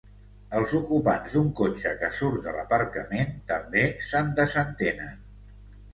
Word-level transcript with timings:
Els 0.59 0.71
ocupants 0.79 1.35
d'un 1.35 1.51
cotxe 1.59 1.91
que 2.01 2.09
surt 2.21 2.39
de 2.47 2.55
l'aparcament 2.57 3.35
també 3.53 3.85
se'n 4.11 4.33
desentenen. 4.41 5.13